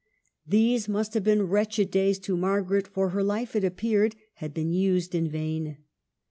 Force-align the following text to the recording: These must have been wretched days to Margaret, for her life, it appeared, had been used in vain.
These 0.47 0.89
must 0.89 1.13
have 1.13 1.23
been 1.23 1.43
wretched 1.47 1.91
days 1.91 2.17
to 2.21 2.35
Margaret, 2.35 2.87
for 2.87 3.09
her 3.09 3.23
life, 3.23 3.55
it 3.55 3.63
appeared, 3.63 4.15
had 4.33 4.51
been 4.51 4.73
used 4.73 5.13
in 5.13 5.29
vain. 5.29 5.77